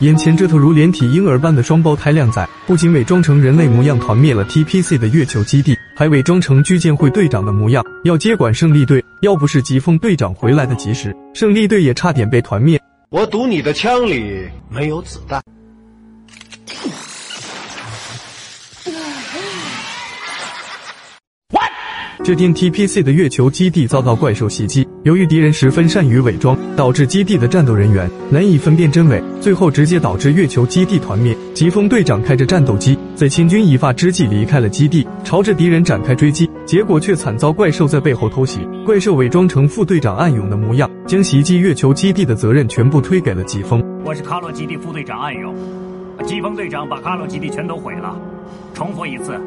[0.00, 9.04] 眼前这头如连体婴儿般的双胞胎靓仔，不仅伪装成人类模样团灭了 TPC 的月球基地，还伪装成居建会队长的模样，要接管胜利队。
[9.22, 12.76] 要不是疾风队长回来的及时，胜利队也差点被团灭。
[13.10, 15.40] 我赌你的枪里没有子弹。
[22.24, 24.84] 这天，TPC 的月球基地遭到怪兽袭击。
[25.04, 31.36] 由于敌人十分善于伪装，导致基地的战斗人员难以分辨真伪，最后直接导致月球基地团灭。
[31.52, 38.60] 疾风队长开着战斗机，在千钧一发之际离开了基地，朝着敌人展开追击，结果却惨遭怪兽在背后偷袭。
[38.86, 43.84] 怪兽伪装成副队长暗勇的模样，将袭击月球基地的责任全部推给了疾风。
[44.06, 45.54] 我是卡洛基地副队长暗勇，
[46.24, 48.18] 疾风队长把卡洛基地全都毁了。
[48.72, 49.38] 重复一次。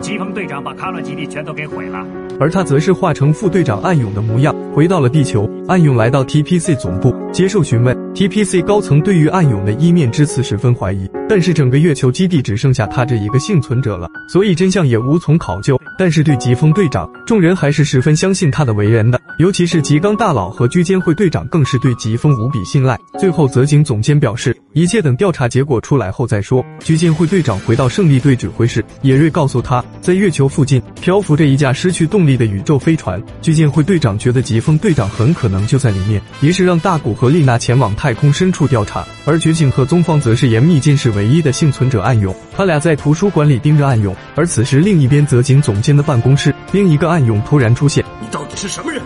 [0.00, 2.06] 疾风队长把卡洛基地全都给毁了，
[2.38, 5.48] 而他则是化成副队长暗勇的模样，回到了地球。
[5.68, 15.80] 暗勇来到 TPC 总部接受询问，TPC 高层对于暗勇的一面之词十分怀疑，但是整个月球基地只剩下他这一个幸存者了，所以真相也无从考究。
[15.98, 22.98] 但是对疾风队长，众人还是十分相信他的为人的，尤其是吉冈大佬和居间会队长更是对疾风无比信赖。
[23.18, 26.62] 最后，泽井总监表示，一切等调查结果出来后再说。
[26.80, 29.82] 居监会队长回到胜利队指挥室，野瑞告诉他。
[30.02, 42.36] 在月球附近漂浮着一架失去动力的宇宙飞船，巨舰会队长觉得疾风队长很可能就在里面，于是让大古和丽娜前往太空深处调查，而觉醒和宗方则是严密监视唯一的幸存者暗涌。
[42.54, 48.04] 他俩在图书馆里盯着暗涌，而此时另一边泽井总监的办公室，另一个暗涌突然出现。
[48.20, 49.00] 你到底是什么人？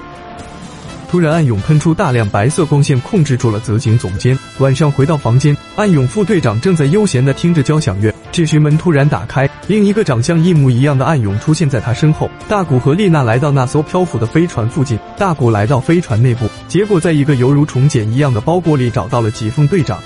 [1.09, 4.39] 突然，暗涌喷出大量白色光线，控制住了泽井总监。
[4.61, 8.15] 晚上回到房间，暗涌副队长正在悠闲地听着交响乐。
[8.31, 12.31] 这时门突然打开，另一个长相一模一样的暗涌出现在他身后。
[12.47, 19.99] 大古和丽娜来到那艘漂浮的飞船附近，大古来到飞船内部，结果在一个犹如虫茧一样的包裹里找到了疾风队长。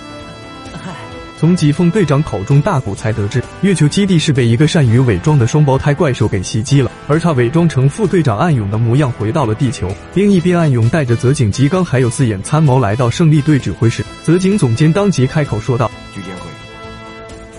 [1.44, 9.94] 从疾风队长口中，大古才得知月球基地是被一个善于伪装的双胞胎怪兽给袭击了，而他伪装成副队长暗勇的模样回到了地球。
[10.14, 16.44] 另一边，暗勇带着泽井吉刚还有四眼参谋来到胜利队指挥室，泽井总监当即开口说道：“居监会，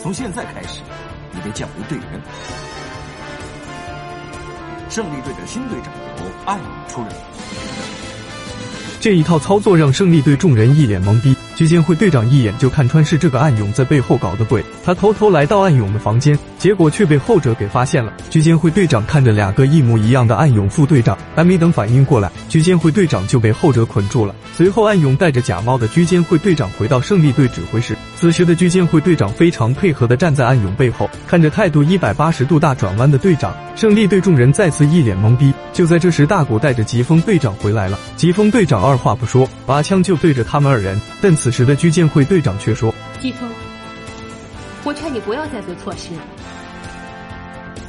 [0.02, 0.80] 从现在开始，
[1.32, 2.22] 你被降为队员。
[4.90, 7.12] 胜利队的新队长由暗勇出任。”
[9.00, 11.35] 这一套操作让胜利队众人一脸懵逼。
[11.56, 18.12] 居监会队长一眼就看穿是这个暗涌在背后搞的鬼，他偷偷来到暗涌的房间，结果却被后者给发现了。
[18.30, 24.36] 居监会队长看着两个一模一样的暗涌副队长，还没等反应过来，居监会队长就被后者捆住了。
[24.54, 27.96] 随后，暗涌带着假冒的居监会队长回到胜利队指挥室。
[28.18, 33.56] 此时的居监会队长非常配合的站在暗涌背后，看着态度一百八十度大转弯的队长。
[33.78, 35.54] 胜利队众人再次一脸懵逼。
[35.76, 38.00] 就在这时，大古带着疾风队长回来了。
[38.16, 41.52] 疾风队长二话不说，拔枪就对着他们二人，但此。
[41.52, 43.50] 时的居建会队长却说：“疾风，
[44.86, 46.22] 我劝你不要再做错事了，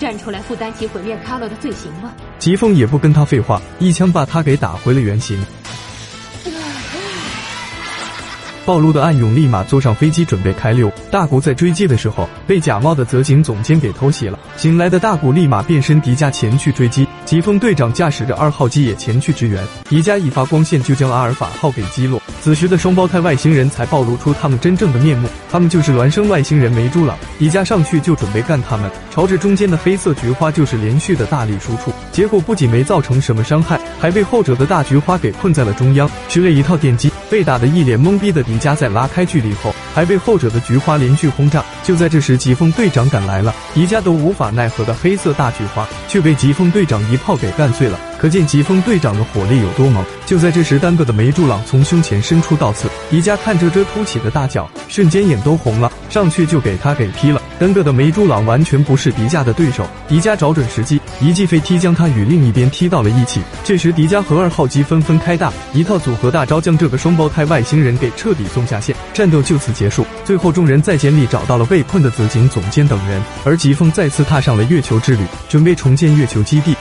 [0.00, 5.40] 站出来负担起毁灭卡洛的罪行吧。”疾风也不跟他废话，一枪把他给打回了原形。
[8.66, 10.92] 暴露的暗涌立马坐上飞机准备开溜。
[11.08, 14.36] 大谷在追击的时候被假冒的泽井总监给偷袭了。
[14.56, 17.06] 醒来的大谷立马变身迪迦前去追击。
[17.24, 19.64] 疾风队长驾驶着二号机也前去支援。
[19.88, 22.20] 迪迦一发光线就将阿尔法号给击落。
[22.42, 27.16] 此时的双胞胎外星人才暴露出他们真正的面目，他们就是孪生外星人梅猪郎。
[27.38, 31.92] 迪迦上去就准备干他们，朝着中间的黑色菊花就是连续的大力输出。
[32.10, 37.12] 结果不仅没造成什么伤害，还被后者的大菊花给困在了中央，吃了一套电击。
[37.30, 41.64] 被打得一脸懵逼的迪迦在拉开距离后，还被后者的菊花连续轰炸。
[41.82, 47.98] 就在这时，疾风队长赶来了，迪迦都无法奈何的黑色大菊花却被疾风队长一炮给干碎了。
[48.18, 50.04] 可见疾风队长的火力有多猛。
[50.24, 57.40] 就在这时，单个的梅柱朗从胸前伸出刀刺，迪迦看着这凸起的大脚，瞬间眼都红了，上去就给他给劈了。
[57.58, 63.40] 单个的梅珠朗完全不是迪迦的对手，迪迦找准时机，一记飞踢将他与另一边踢到了一起。
[63.64, 70.04] 这时，迪迦和二号机纷纷开大，一套组合大招将这个双胞胎外星人给彻底送下线，战斗就此结束。
[70.22, 76.76] 最后，众人在监里找到了被困的紫井总监等人，而疾风再次踏上了月球之旅，准备重建月球基地。